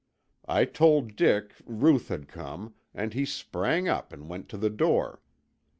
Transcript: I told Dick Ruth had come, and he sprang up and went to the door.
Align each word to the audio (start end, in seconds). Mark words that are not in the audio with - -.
I 0.47 0.65
told 0.65 1.15
Dick 1.15 1.53
Ruth 1.63 2.07
had 2.07 2.27
come, 2.27 2.73
and 2.91 3.13
he 3.13 3.23
sprang 3.23 3.87
up 3.87 4.11
and 4.11 4.27
went 4.27 4.49
to 4.49 4.57
the 4.57 4.71
door. 4.71 5.21